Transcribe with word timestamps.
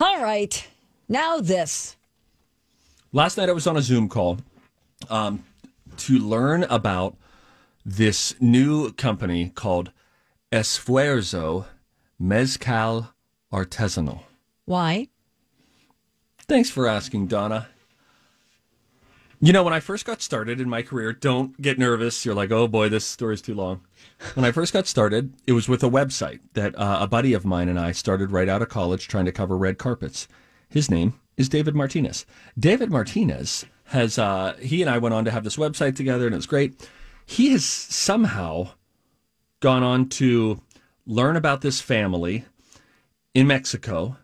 All 0.00 0.22
right. 0.22 0.66
Now 1.08 1.40
this. 1.40 1.96
Last 3.12 3.36
night 3.36 3.50
I 3.50 3.52
was 3.52 3.66
on 3.66 3.76
a 3.76 3.82
Zoom 3.82 4.08
call 4.08 4.38
um, 5.10 5.44
to 5.98 6.18
learn 6.18 6.62
about 6.64 7.16
this 7.84 8.34
new 8.40 8.92
company 8.92 9.50
called 9.50 9.90
Esfuerzo 10.50 11.66
Mezcal 12.18 13.12
Artesanal. 13.52 14.20
Why? 14.64 15.08
Thanks 16.48 16.70
for 16.70 16.86
asking, 16.86 17.26
Donna. 17.26 17.68
You 19.42 19.54
know, 19.54 19.62
when 19.62 19.72
I 19.72 19.80
first 19.80 20.04
got 20.04 20.20
started 20.20 20.60
in 20.60 20.68
my 20.68 20.82
career, 20.82 21.14
don't 21.14 21.58
get 21.62 21.78
nervous. 21.78 22.26
You're 22.26 22.34
like, 22.34 22.50
oh 22.50 22.68
boy, 22.68 22.90
this 22.90 23.06
story's 23.06 23.40
too 23.40 23.54
long. 23.54 23.80
When 24.34 24.44
I 24.44 24.52
first 24.52 24.74
got 24.74 24.86
started, 24.86 25.32
it 25.46 25.52
was 25.52 25.66
with 25.66 25.82
a 25.82 25.88
website 25.88 26.40
that 26.52 26.78
uh, 26.78 26.98
a 27.00 27.06
buddy 27.06 27.32
of 27.32 27.46
mine 27.46 27.70
and 27.70 27.80
I 27.80 27.92
started 27.92 28.32
right 28.32 28.50
out 28.50 28.60
of 28.60 28.68
college 28.68 29.08
trying 29.08 29.24
to 29.24 29.32
cover 29.32 29.56
red 29.56 29.78
carpets. 29.78 30.28
His 30.68 30.90
name 30.90 31.14
is 31.38 31.48
David 31.48 31.74
Martinez. 31.74 32.26
David 32.58 32.90
Martinez 32.90 33.64
has, 33.84 34.18
uh, 34.18 34.56
he 34.60 34.82
and 34.82 34.90
I 34.90 34.98
went 34.98 35.14
on 35.14 35.24
to 35.24 35.30
have 35.30 35.44
this 35.44 35.56
website 35.56 35.96
together 35.96 36.26
and 36.26 36.34
it 36.34 36.38
was 36.38 36.46
great. 36.46 36.86
He 37.24 37.50
has 37.52 37.64
somehow 37.64 38.68
gone 39.60 39.82
on 39.82 40.10
to 40.10 40.60
learn 41.06 41.36
about 41.36 41.62
this 41.62 41.80
family 41.80 42.44
in 43.32 43.46
Mexico 43.46 44.18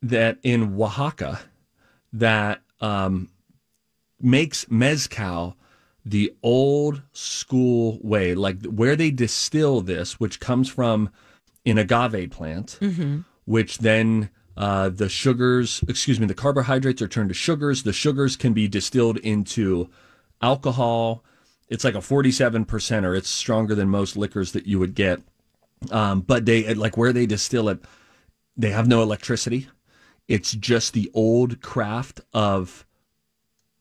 that 0.00 0.38
in 0.42 0.80
Oaxaca 0.80 1.40
that 2.14 2.62
um, 2.80 3.28
makes 4.20 4.70
mezcal 4.70 5.56
the 6.04 6.32
old 6.42 7.02
school 7.12 7.98
way, 8.02 8.34
like 8.34 8.64
where 8.64 8.96
they 8.96 9.10
distill 9.10 9.80
this, 9.80 10.18
which 10.18 10.40
comes 10.40 10.68
from 10.68 11.10
an 11.66 11.78
agave 11.78 12.30
plant, 12.30 12.78
which 13.44 13.78
then 13.78 14.30
uh, 14.56 14.88
the 14.88 15.08
sugars, 15.08 15.82
excuse 15.88 16.18
me, 16.18 16.26
the 16.26 16.34
carbohydrates 16.34 17.02
are 17.02 17.08
turned 17.08 17.28
to 17.28 17.34
sugars. 17.34 17.82
The 17.82 17.92
sugars 17.92 18.36
can 18.36 18.52
be 18.52 18.68
distilled 18.68 19.18
into 19.18 19.88
alcohol. 20.42 21.24
It's 21.68 21.84
like 21.84 21.94
a 21.94 21.98
47% 21.98 23.04
or 23.04 23.14
it's 23.14 23.28
stronger 23.28 23.74
than 23.74 23.88
most 23.88 24.16
liquors 24.16 24.52
that 24.52 24.66
you 24.66 24.78
would 24.78 24.94
get. 24.94 25.20
Um, 25.90 26.20
but 26.20 26.44
they, 26.44 26.74
like 26.74 26.96
where 26.96 27.12
they 27.12 27.26
distill 27.26 27.68
it, 27.68 27.80
they 28.56 28.70
have 28.70 28.88
no 28.88 29.02
electricity. 29.02 29.68
It's 30.28 30.52
just 30.52 30.92
the 30.92 31.10
old 31.14 31.60
craft 31.60 32.20
of 32.32 32.84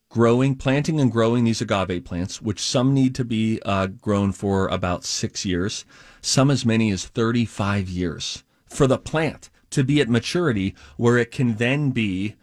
growing, 0.10 0.56
planting 0.56 1.00
and 1.00 1.12
growing 1.12 1.44
these 1.44 1.62
agave 1.62 2.04
plants, 2.04 2.42
which 2.42 2.60
some 2.60 2.94
need 2.94 3.16
to 3.16 3.24
be 3.24 3.60
uh, 3.64 3.88
grown 3.88 4.32
for 4.32 4.68
about 4.68 5.06
six 5.06 5.46
years, 5.46 5.86
some 6.22 6.52
as 6.52 6.66
many 6.66 6.92
as 6.92 7.06
35 7.06 7.88
years 7.88 8.44
for 8.68 8.88
the 8.88 8.98
plant 8.98 9.50
to 9.70 9.84
be 9.84 10.02
at 10.02 10.10
maturity 10.10 10.76
where 10.98 11.18
it 11.18 11.32
can 11.32 11.56
then 11.56 11.92
be 11.92 12.36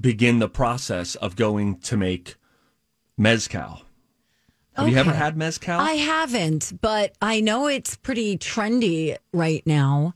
begin 0.00 0.38
the 0.38 0.48
process 0.48 1.14
of 1.16 1.36
going 1.36 1.78
to 1.78 1.96
make 1.96 2.36
mezcal. 3.18 3.82
Have 4.74 4.88
you 4.88 4.96
ever 4.96 5.12
had 5.12 5.36
mezcal? 5.36 5.78
I 5.78 5.92
haven't, 5.92 6.80
but 6.80 7.14
I 7.20 7.40
know 7.40 7.66
it's 7.66 7.96
pretty 7.96 8.38
trendy 8.38 9.16
right 9.32 9.62
now. 9.66 10.14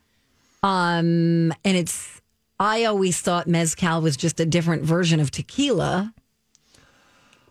Um, 0.62 1.52
and 1.62 1.76
it's, 1.76 2.22
I 2.58 2.84
always 2.84 3.20
thought 3.20 3.46
Mezcal 3.46 4.00
was 4.00 4.16
just 4.16 4.40
a 4.40 4.46
different 4.46 4.82
version 4.82 5.20
of 5.20 5.30
tequila. 5.30 6.14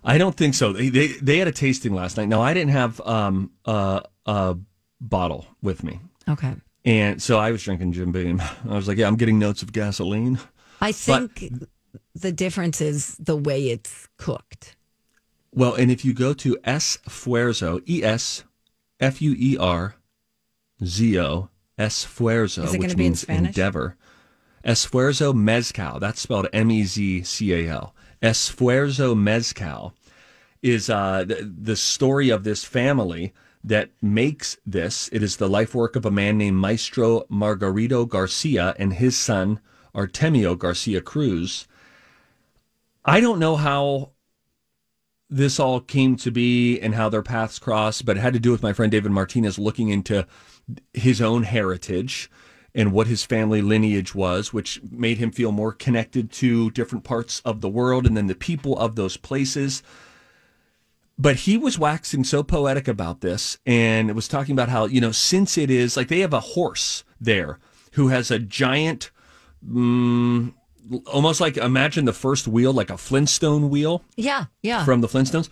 I 0.06 0.18
don't 0.18 0.36
think 0.38 0.54
so. 0.54 0.72
They, 0.72 0.90
they 0.90 1.08
they 1.08 1.38
had 1.40 1.48
a 1.48 1.52
tasting 1.52 1.94
last 1.94 2.16
night. 2.18 2.28
Now 2.30 2.42
I 2.42 2.54
didn't 2.54 2.72
have 2.72 3.02
um 3.02 3.52
uh, 3.66 4.02
a 4.26 4.56
bottle 5.02 5.48
with 5.62 5.84
me, 5.84 6.00
Okay. 6.30 6.54
and 6.86 7.22
so 7.22 7.38
I 7.40 7.52
was 7.52 7.64
drinking 7.64 7.94
Jim 7.94 8.12
Beam. 8.12 8.40
I 8.70 8.76
was 8.76 8.88
like, 8.88 8.98
yeah, 8.98 9.08
I'm 9.08 9.16
getting 9.16 9.40
notes 9.40 9.62
of 9.64 9.74
gasoline. 9.74 10.40
I 10.80 10.92
think 10.92 11.52
the 12.14 12.32
difference 12.32 12.82
is 12.82 13.16
the 13.18 13.36
way 13.36 13.70
it's 13.70 14.08
cooked. 14.18 14.76
Well, 15.52 15.74
and 15.74 15.90
if 15.90 16.04
you 16.06 16.14
go 16.14 16.34
to 16.34 16.58
S 16.64 16.98
Fuerzo, 17.10 17.82
E 17.90 18.04
S 18.04 18.44
F 19.00 19.22
U 19.22 19.34
E 19.38 19.58
R 19.58 19.96
Z 20.84 21.20
O, 21.20 21.50
Esfuerzo, 21.80 22.64
which 22.72 22.82
gonna 22.82 22.96
be 22.96 23.06
in 23.06 23.12
means 23.12 23.24
endeavor. 23.24 23.98
Esfuerzo 24.66 25.34
Mezcal, 25.34 26.00
that's 26.00 26.20
spelled 26.20 26.48
M 26.52 26.72
E 26.72 26.84
Z 26.84 27.24
C 27.24 27.54
A 27.54 27.70
L. 27.70 27.96
Esfuerzo 28.22 29.16
Mezcal 29.18 29.94
is 30.62 30.90
uh, 30.90 31.24
the, 31.26 31.54
the 31.62 31.76
story 31.76 32.30
of 32.30 32.44
this 32.44 32.64
family 32.64 33.34
that 33.64 33.90
makes 34.02 34.58
this. 34.66 35.10
It 35.12 35.24
is 35.24 35.38
the 35.38 35.50
life 35.50 35.74
work 35.74 35.96
of 35.96 36.06
a 36.06 36.12
man 36.12 36.38
named 36.38 36.58
Maestro 36.58 37.22
Margarito 37.32 38.08
Garcia 38.08 38.76
and 38.78 38.94
his 38.94 39.18
son 39.18 39.60
Artemio 39.96 40.58
Garcia 40.58 41.02
Cruz. 41.02 41.68
I 43.04 43.20
don't 43.20 43.40
know 43.40 43.56
how 43.56 44.12
this 45.30 45.60
all 45.60 45.80
came 45.80 46.16
to 46.18 46.32
be 46.32 46.80
and 46.80 46.96
how 46.96 47.10
their 47.10 47.24
paths 47.24 47.60
crossed, 47.60 48.06
but 48.06 48.18
it 48.18 48.22
had 48.22 48.34
to 48.34 48.40
do 48.40 48.52
with 48.52 48.64
my 48.64 48.74
friend 48.74 48.92
David 48.92 49.12
Martinez 49.12 49.58
looking 49.58 49.90
into 49.90 50.28
his 50.94 51.22
own 51.22 51.44
heritage 51.44 52.30
and 52.76 52.92
what 52.92 53.08
his 53.08 53.24
family 53.24 53.62
lineage 53.62 54.14
was, 54.14 54.52
which 54.54 54.82
made 54.92 55.18
him 55.18 55.32
feel 55.32 55.52
more 55.54 55.72
connected 55.72 56.30
to 56.34 56.70
different 56.72 57.06
parts 57.06 57.40
of 57.46 57.62
the 57.62 57.70
world 57.70 58.06
and 58.06 58.16
then 58.18 58.28
the 58.28 58.36
people 58.36 58.78
of 58.78 58.96
those 58.96 59.16
places. 59.18 59.82
But 61.18 61.38
he 61.38 61.58
was 61.58 61.80
waxing 61.80 62.26
so 62.26 62.44
poetic 62.44 62.90
about 62.90 63.22
this 63.22 63.58
and 63.66 64.14
was 64.14 64.28
talking 64.28 64.52
about 64.52 64.68
how, 64.68 64.86
you 64.86 65.00
know, 65.00 65.14
since 65.14 65.58
it 65.58 65.72
is 65.72 65.96
like 65.96 66.10
they 66.10 66.20
have 66.20 66.34
a 66.34 66.42
horse 66.42 67.06
there 67.22 67.58
who 67.94 68.10
has 68.10 68.30
a 68.30 68.38
giant, 68.40 69.12
mm, 69.66 70.54
almost 71.08 71.40
like 71.40 71.56
imagine 71.56 72.04
the 72.04 72.12
first 72.12 72.46
wheel, 72.50 72.74
like 72.74 72.90
a 72.90 72.98
Flintstone 72.98 73.70
wheel 73.70 74.04
Yeah. 74.18 74.48
Yeah. 74.62 74.84
from 74.84 75.00
the 75.00 75.08
Flintstones. 75.08 75.48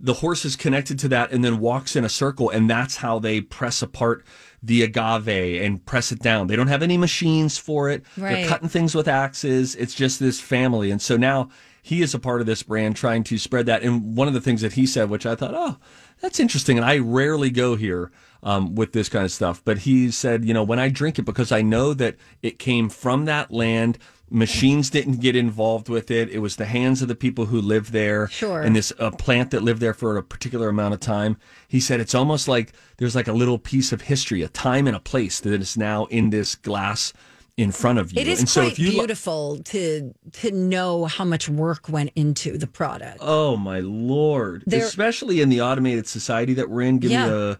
The 0.00 0.14
horse 0.14 0.44
is 0.44 0.54
connected 0.54 0.98
to 1.00 1.08
that 1.08 1.32
and 1.32 1.44
then 1.44 1.58
walks 1.58 1.96
in 1.96 2.04
a 2.04 2.08
circle, 2.08 2.50
and 2.50 2.70
that's 2.70 2.96
how 2.96 3.18
they 3.18 3.40
press 3.40 3.82
apart 3.82 4.24
the 4.62 4.82
agave 4.82 5.62
and 5.62 5.84
press 5.84 6.12
it 6.12 6.20
down. 6.20 6.46
They 6.46 6.56
don't 6.56 6.68
have 6.68 6.82
any 6.82 6.96
machines 6.96 7.58
for 7.58 7.90
it. 7.90 8.04
Right. 8.16 8.34
They're 8.34 8.48
cutting 8.48 8.68
things 8.68 8.94
with 8.94 9.08
axes. 9.08 9.74
It's 9.74 9.94
just 9.94 10.20
this 10.20 10.40
family. 10.40 10.90
And 10.90 11.00
so 11.00 11.16
now 11.16 11.48
he 11.82 12.02
is 12.02 12.14
a 12.14 12.18
part 12.18 12.40
of 12.40 12.46
this 12.46 12.62
brand 12.62 12.96
trying 12.96 13.24
to 13.24 13.38
spread 13.38 13.66
that. 13.66 13.82
And 13.82 14.16
one 14.16 14.28
of 14.28 14.34
the 14.34 14.40
things 14.40 14.60
that 14.62 14.74
he 14.74 14.86
said, 14.86 15.10
which 15.10 15.26
I 15.26 15.34
thought, 15.34 15.54
oh, 15.54 15.78
that's 16.20 16.40
interesting. 16.40 16.76
And 16.76 16.84
I 16.84 16.98
rarely 16.98 17.50
go 17.50 17.76
here 17.76 18.10
um, 18.42 18.74
with 18.74 18.92
this 18.92 19.08
kind 19.08 19.24
of 19.24 19.32
stuff. 19.32 19.62
But 19.64 19.78
he 19.78 20.10
said, 20.10 20.44
you 20.44 20.54
know, 20.54 20.64
when 20.64 20.78
I 20.78 20.88
drink 20.88 21.18
it, 21.18 21.22
because 21.22 21.52
I 21.52 21.62
know 21.62 21.94
that 21.94 22.16
it 22.42 22.58
came 22.58 22.88
from 22.88 23.24
that 23.26 23.50
land, 23.50 23.98
machines 24.30 24.90
didn't 24.90 25.20
get 25.20 25.34
involved 25.36 25.88
with 25.88 26.10
it. 26.10 26.28
It 26.30 26.38
was 26.38 26.56
the 26.56 26.64
hands 26.66 27.02
of 27.02 27.08
the 27.08 27.14
people 27.14 27.46
who 27.46 27.60
lived 27.60 27.92
there. 27.92 28.28
Sure. 28.28 28.62
And 28.62 28.74
this 28.76 28.92
uh, 28.98 29.10
plant 29.10 29.50
that 29.52 29.62
lived 29.62 29.80
there 29.80 29.94
for 29.94 30.16
a 30.16 30.22
particular 30.22 30.68
amount 30.68 30.94
of 30.94 31.00
time. 31.00 31.36
He 31.68 31.80
said 31.80 32.00
it's 32.00 32.14
almost 32.14 32.48
like 32.48 32.72
there's 32.98 33.14
like 33.14 33.28
a 33.28 33.32
little 33.32 33.58
piece 33.58 33.92
of 33.92 34.02
history, 34.02 34.42
a 34.42 34.48
time 34.48 34.86
and 34.86 34.96
a 34.96 35.00
place 35.00 35.40
that 35.40 35.52
is 35.60 35.76
now 35.76 36.06
in 36.06 36.30
this 36.30 36.54
glass 36.54 37.12
in 37.56 37.72
front 37.72 37.98
of 37.98 38.12
you. 38.12 38.20
It 38.20 38.28
is 38.28 38.38
and 38.38 38.48
so 38.48 38.60
quite 38.60 38.72
if 38.72 38.78
you 38.78 38.92
lo- 38.92 38.98
beautiful 38.98 39.58
to 39.64 40.14
to 40.32 40.50
know 40.52 41.06
how 41.06 41.24
much 41.24 41.48
work 41.48 41.88
went 41.88 42.10
into 42.14 42.56
the 42.56 42.68
product. 42.68 43.18
Oh 43.20 43.56
my 43.56 43.80
lord! 43.80 44.62
There- 44.66 44.84
Especially 44.84 45.40
in 45.40 45.48
the 45.48 45.60
automated 45.60 46.06
society 46.06 46.54
that 46.54 46.70
we're 46.70 46.82
in, 46.82 46.98
give 46.98 47.10
Yeah. 47.10 47.26
me 47.26 47.32
a 47.32 47.58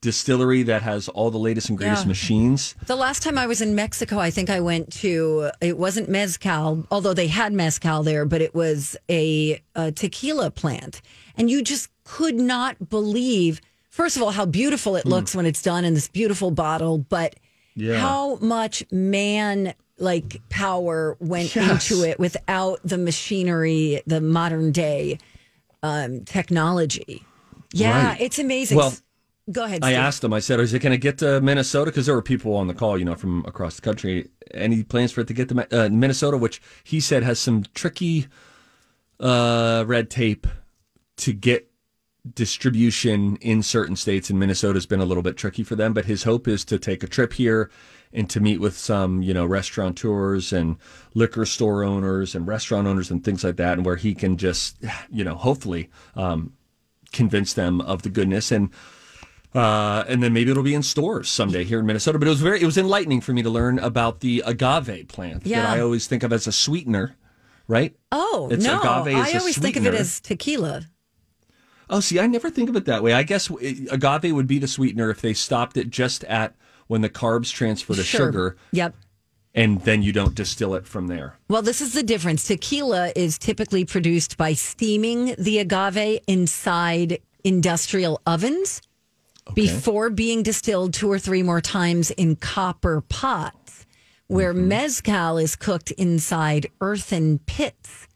distillery 0.00 0.62
that 0.62 0.82
has 0.82 1.08
all 1.08 1.30
the 1.30 1.38
latest 1.38 1.68
and 1.68 1.76
greatest 1.78 2.04
Yeah. 2.04 2.08
machines. 2.08 2.74
The 2.86 2.96
last 2.96 3.22
time 3.22 3.36
I 3.36 3.46
was 3.46 3.60
in 3.60 3.74
Mexico, 3.74 4.18
I 4.18 4.30
think 4.30 4.48
I 4.48 4.60
went 4.60 4.92
to 4.94 5.50
it 5.60 5.76
wasn't 5.78 6.08
mezcal, 6.08 6.86
although 6.90 7.12
they 7.14 7.26
had 7.26 7.52
mezcal 7.52 8.02
there, 8.02 8.24
but 8.24 8.40
it 8.40 8.54
was 8.54 8.96
a, 9.10 9.60
a 9.74 9.92
tequila 9.92 10.50
plant, 10.50 11.02
and 11.36 11.50
you 11.50 11.62
just 11.62 11.90
could 12.04 12.34
not 12.36 12.88
believe. 12.88 13.60
First 13.90 14.16
of 14.16 14.22
all, 14.22 14.30
how 14.30 14.46
beautiful 14.46 14.96
it 14.96 15.04
looks 15.04 15.34
when 15.34 15.44
it's 15.46 15.60
done 15.62 15.84
in 15.84 15.94
this 15.94 16.08
beautiful 16.08 16.50
bottle, 16.50 16.98
but 16.98 17.36
Yeah. 17.76 17.98
how 18.00 18.36
much 18.36 18.84
man 18.90 19.74
like 19.98 20.40
power 20.48 21.16
went 21.20 21.54
Yes. 21.54 21.90
into 21.90 22.08
it 22.08 22.18
without 22.18 22.80
the 22.82 22.96
machinery, 22.96 24.00
the 24.06 24.20
modern 24.22 24.72
day 24.72 25.18
um, 25.82 26.24
technology. 26.24 27.22
Yeah, 27.72 28.08
Right. 28.08 28.20
it's 28.20 28.38
amazing. 28.38 28.76
Well, 28.78 28.94
Go 29.50 29.64
ahead. 29.64 29.82
I 29.82 29.92
asked 29.92 30.22
him. 30.22 30.32
I 30.32 30.38
said, 30.40 30.60
"Is 30.60 30.74
it 30.74 30.80
going 30.80 30.92
to 30.92 30.98
get 30.98 31.18
to 31.18 31.40
Minnesota?" 31.40 31.90
Because 31.90 32.06
there 32.06 32.14
were 32.14 32.22
people 32.22 32.54
on 32.54 32.68
the 32.68 32.74
call, 32.74 32.98
you 32.98 33.04
know, 33.04 33.14
from 33.14 33.44
across 33.46 33.76
the 33.76 33.82
country. 33.82 34.28
Any 34.52 34.82
plans 34.82 35.12
for 35.12 35.22
it 35.22 35.28
to 35.28 35.34
get 35.34 35.48
to 35.48 35.84
uh, 35.84 35.88
Minnesota? 35.88 36.36
Which 36.36 36.60
he 36.84 37.00
said 37.00 37.22
has 37.22 37.38
some 37.38 37.64
tricky 37.74 38.26
uh, 39.18 39.84
red 39.86 40.08
tape 40.08 40.46
to 41.18 41.32
get 41.32 41.70
distribution 42.34 43.36
in 43.36 43.62
certain 43.62 43.96
states. 43.96 44.30
And 44.30 44.38
Minnesota's 44.38 44.86
been 44.86 45.00
a 45.00 45.06
little 45.06 45.22
bit 45.22 45.36
tricky 45.36 45.62
for 45.62 45.74
them. 45.74 45.94
But 45.94 46.04
his 46.04 46.24
hope 46.24 46.46
is 46.46 46.64
to 46.66 46.78
take 46.78 47.02
a 47.02 47.08
trip 47.08 47.32
here 47.32 47.70
and 48.12 48.28
to 48.30 48.40
meet 48.40 48.60
with 48.60 48.76
some, 48.76 49.22
you 49.22 49.32
know, 49.32 49.46
restaurateurs 49.46 50.52
and 50.52 50.76
liquor 51.14 51.46
store 51.46 51.82
owners 51.82 52.34
and 52.34 52.46
restaurant 52.46 52.86
owners 52.86 53.10
and 53.10 53.24
things 53.24 53.42
like 53.42 53.56
that, 53.56 53.78
and 53.78 53.86
where 53.86 53.96
he 53.96 54.14
can 54.14 54.36
just, 54.36 54.76
you 55.10 55.24
know, 55.24 55.34
hopefully 55.34 55.88
um, 56.14 56.52
convince 57.12 57.54
them 57.54 57.80
of 57.80 58.02
the 58.02 58.10
goodness 58.10 58.52
and 58.52 58.70
uh, 59.54 60.04
and 60.08 60.22
then 60.22 60.32
maybe 60.32 60.50
it'll 60.50 60.62
be 60.62 60.74
in 60.74 60.82
stores 60.82 61.28
someday 61.28 61.64
here 61.64 61.80
in 61.80 61.86
Minnesota. 61.86 62.18
But 62.18 62.28
it 62.28 62.30
was 62.30 62.40
very, 62.40 62.60
it 62.62 62.66
was 62.66 62.78
enlightening 62.78 63.20
for 63.20 63.32
me 63.32 63.42
to 63.42 63.50
learn 63.50 63.78
about 63.78 64.20
the 64.20 64.42
agave 64.46 65.08
plant 65.08 65.46
Yeah. 65.46 65.62
that 65.62 65.70
I 65.70 65.80
always 65.80 66.06
think 66.06 66.22
of 66.22 66.32
as 66.32 66.46
a 66.46 66.52
sweetener, 66.52 67.16
right? 67.66 67.94
Oh 68.12 68.48
It's 68.50 68.64
no! 68.64 68.78
agave 68.80 69.14
I 69.16 69.32
always 69.38 69.58
think 69.58 69.76
of 69.76 69.86
it 69.86 69.94
as 69.94 70.20
tequila. 70.20 70.82
Oh, 71.92 71.98
see, 71.98 72.20
I 72.20 72.28
never 72.28 72.50
think 72.50 72.68
of 72.70 72.76
it 72.76 72.84
that 72.84 73.02
way. 73.02 73.12
I 73.12 73.24
guess 73.24 73.50
agave 73.50 74.32
would 74.32 74.46
be 74.46 74.58
the 74.60 74.68
sweetener 74.68 75.10
if 75.10 75.20
they 75.20 75.34
stopped 75.34 75.76
it 75.76 75.90
just 75.90 76.22
at 76.24 76.54
when 76.86 77.00
the 77.00 77.08
carbs 77.08 77.52
transfer 77.52 77.94
to 77.94 78.04
Sure. 78.04 78.26
sugar, 78.28 78.56
Yep. 78.70 78.94
and 79.56 79.80
then 79.82 80.00
you 80.02 80.12
don't 80.12 80.34
distill 80.36 80.74
it 80.76 80.86
from 80.86 81.08
there. 81.08 81.34
Well, 81.48 81.62
this 81.62 81.80
is 81.80 81.92
the 81.92 82.04
difference. 82.04 82.44
Tequila 82.44 83.12
is 83.16 83.38
typically 83.38 83.84
produced 83.84 84.36
by 84.36 84.52
steaming 84.52 85.34
the 85.36 85.58
agave 85.58 86.20
inside 86.28 87.18
industrial 87.42 88.20
ovens 88.26 88.80
before 89.54 90.10
being 90.10 90.42
distilled 90.42 90.94
two 90.94 91.10
or 91.10 91.18
three 91.18 91.42
more 91.42 91.60
times 91.60 92.10
in 92.12 92.36
copper 92.36 93.00
pots, 93.02 93.86
where 94.26 94.52
Mm-hmm. 94.54 94.68
mezcal 94.68 95.38
is 95.38 95.56
cooked 95.56 95.90
inside 95.92 96.70
earthen 96.80 97.38
pits 97.40 98.06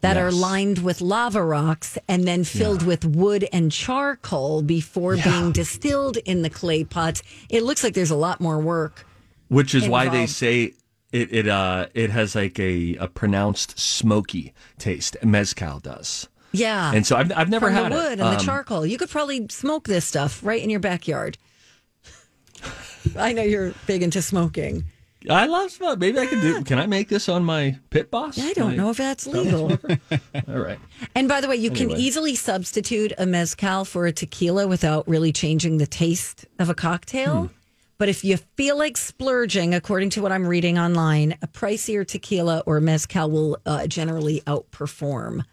that 0.00 0.16
are 0.16 0.30
lined 0.30 0.78
with 0.78 1.00
lava 1.00 1.42
rocks 1.42 1.98
and 2.06 2.26
then 2.26 2.44
filled 2.44 2.82
with 2.84 3.04
wood 3.04 3.48
and 3.52 3.72
charcoal 3.72 4.62
before 4.62 5.16
being 5.16 5.50
distilled 5.52 6.16
in 6.18 6.42
the 6.42 6.50
clay 6.50 6.84
pots. 6.84 7.20
It 7.50 7.64
looks 7.64 7.82
like 7.82 7.94
there's 7.94 8.12
a 8.12 8.16
lot 8.16 8.40
more 8.40 8.60
work. 8.60 9.04
Which 9.48 9.74
is 9.74 9.88
why 9.88 10.08
they 10.08 10.26
say 10.26 10.74
it 11.12 11.32
it 11.32 11.48
uh 11.48 11.86
it 11.94 12.10
has 12.10 12.34
like 12.36 12.58
a, 12.60 12.94
a 12.96 13.08
pronounced 13.08 13.78
smoky 13.78 14.52
taste. 14.78 15.16
Mezcal 15.24 15.80
does, 15.80 16.28
Yeah. 16.52 16.92
and 16.94 17.06
so 17.06 17.16
I've 17.16 17.30
I've 17.36 17.48
never 17.50 17.66
from 17.66 17.74
had 17.74 17.92
the 17.92 17.96
wood 17.96 18.06
it. 18.12 18.20
and 18.20 18.32
the 18.32 18.38
Um, 18.38 18.44
charcoal. 18.44 18.86
You 18.86 18.96
could 18.98 19.10
probably 19.10 19.46
smoke 19.50 19.86
this 19.86 20.04
stuff 20.06 20.40
right 20.42 20.62
in 20.62 20.70
your 20.70 20.80
backyard. 20.80 21.36
I 23.16 23.32
know 23.32 23.42
you're 23.42 23.72
big 23.86 24.02
into 24.02 24.22
smoking. 24.22 24.84
I 25.28 25.46
love 25.46 25.70
smoke. 25.72 25.98
Maybe 25.98 26.18
I 26.18 26.26
can 26.26 26.40
do. 26.40 26.62
Can 26.62 26.78
I 26.78 26.86
make 26.86 27.08
this 27.08 27.28
on 27.28 27.44
my 27.44 27.76
pit 27.90 28.10
boss? 28.10 28.38
I 28.38 28.52
don't 28.52 28.70
My- 28.70 28.76
know 28.76 28.90
if 28.90 28.96
that's 28.96 29.26
legal. 29.26 29.72
All 30.48 30.58
right. 30.58 30.78
and 31.14 31.28
by 31.28 31.40
the 31.40 31.48
way, 31.48 31.56
you 31.56 31.70
can 31.70 31.86
Anyway. 31.90 32.00
easily 32.00 32.34
substitute 32.34 33.12
a 33.18 33.26
mezcal 33.26 33.84
for 33.84 34.06
a 34.06 34.12
tequila 34.12 34.66
without 34.68 35.06
really 35.08 35.32
changing 35.32 35.78
the 35.78 35.86
taste 35.86 36.46
of 36.58 36.70
a 36.70 36.74
cocktail. 36.74 37.42
Hmm. 37.46 37.54
But 37.98 38.08
if 38.08 38.24
you 38.24 38.36
feel 38.56 38.78
like 38.78 38.96
splurging, 38.96 39.74
according 39.74 40.10
to 40.10 40.22
what 40.22 40.30
I'm 40.30 40.46
reading 40.46 40.78
online, 40.78 41.36
a 41.42 41.48
pricier 41.48 42.06
tequila 42.06 42.62
or 42.64 42.80
mezcal 42.80 43.28
will 43.28 43.58
uh, 43.66 43.88
generally 43.88 44.40
outperform 44.46 45.44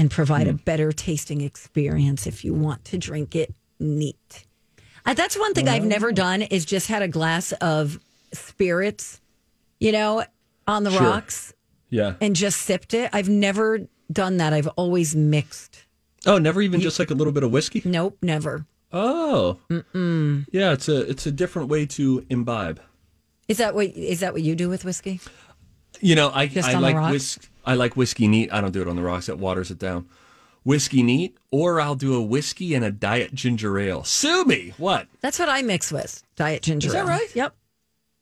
and 0.00 0.10
provide 0.10 0.46
Hmm. 0.46 0.50
a 0.50 0.54
better 0.54 0.92
tasting 0.92 1.42
experience 1.42 2.26
if 2.26 2.42
you 2.42 2.54
want 2.54 2.84
to 2.86 2.96
drink 2.96 3.36
it 3.36 3.54
neat. 3.78 4.46
Uh, 5.04 5.12
that's 5.12 5.38
one 5.38 5.52
thing 5.52 5.68
I've 5.68 5.84
never 5.84 6.10
done 6.10 6.40
is 6.40 6.64
just 6.64 6.86
had 6.88 7.02
a 7.02 7.08
glass 7.08 7.52
of 7.60 7.98
spirits, 8.32 9.20
you 9.78 9.92
know, 9.92 10.24
on 10.66 10.84
the 10.84 10.90
Sure. 10.90 11.00
rocks 11.02 11.52
Yeah. 11.90 12.14
and 12.20 12.34
just 12.34 12.62
sipped 12.62 12.94
it. 12.94 13.10
I've 13.12 13.28
never 13.28 13.80
done 14.10 14.38
that. 14.38 14.52
I've 14.54 14.68
always 14.68 15.14
mixed. 15.14 15.84
Oh, 16.26 16.38
never 16.38 16.62
even 16.62 16.80
just 16.80 16.98
like 16.98 17.10
a 17.10 17.14
little 17.14 17.32
bit 17.32 17.42
of 17.42 17.50
whiskey. 17.50 17.82
Nope, 17.84 18.16
never. 18.22 18.66
Oh. 18.92 19.58
Mm-mm. 19.70 20.46
Yeah, 20.52 20.72
it's 20.72 20.88
a 20.88 21.00
it's 21.08 21.26
a 21.26 21.30
different 21.32 21.68
way 21.68 21.84
to 21.86 22.24
imbibe. 22.30 22.80
Is 23.48 23.58
that 23.58 23.74
what 23.74 23.86
is 23.88 24.20
that 24.20 24.32
what 24.32 24.42
you 24.42 24.54
do 24.54 24.68
with 24.70 24.84
whiskey? 24.84 25.20
You 26.00 26.14
know, 26.14 26.30
I 26.32 26.46
Just 26.46 26.68
I 26.68 26.74
on 26.74 26.82
the 26.82 26.88
like 26.88 26.96
rocks? 26.96 27.12
whis- 27.12 27.38
I 27.64 27.74
like 27.74 27.96
whiskey 27.96 28.26
neat. 28.28 28.52
I 28.52 28.60
don't 28.60 28.72
do 28.72 28.80
it 28.82 28.88
on 28.88 28.96
the 28.96 29.02
rocks. 29.02 29.26
That 29.26 29.38
waters 29.38 29.70
it 29.70 29.78
down. 29.78 30.08
Whiskey 30.64 31.02
neat, 31.02 31.36
or 31.50 31.80
I'll 31.80 31.94
do 31.94 32.14
a 32.14 32.22
whiskey 32.22 32.74
and 32.74 32.84
a 32.84 32.90
diet 32.90 33.34
ginger 33.34 33.78
ale. 33.78 34.04
Sue 34.04 34.44
me. 34.44 34.74
What? 34.76 35.08
That's 35.20 35.38
what 35.38 35.48
I 35.48 35.62
mix 35.62 35.90
with. 35.90 36.22
Diet 36.36 36.62
ginger. 36.62 36.88
Is 36.88 36.92
that 36.92 37.00
ale. 37.04 37.06
right? 37.08 37.34
Yep. 37.34 37.54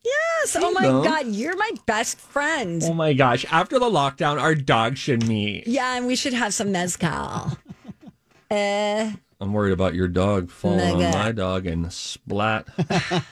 Yes. 0.04 0.56
oh 0.58 0.70
my 0.70 0.82
go. 0.82 1.02
god, 1.02 1.26
you're 1.26 1.56
my 1.56 1.70
best 1.86 2.18
friend. 2.18 2.80
Oh 2.84 2.94
my 2.94 3.12
gosh! 3.12 3.44
After 3.50 3.78
the 3.80 3.86
lockdown, 3.90 4.40
our 4.40 4.54
dog 4.54 4.96
should 4.96 5.26
meet. 5.26 5.66
Yeah, 5.66 5.96
and 5.96 6.06
we 6.06 6.14
should 6.14 6.32
have 6.32 6.54
some 6.54 6.70
mezcal. 6.72 7.58
uh, 8.50 9.12
I'm 9.40 9.52
worried 9.52 9.72
about 9.72 9.94
your 9.94 10.08
dog 10.08 10.50
falling 10.50 10.80
on 10.92 10.98
Mega. 10.98 11.18
my 11.18 11.32
dog 11.32 11.66
and 11.66 11.92
splat. 11.92 12.66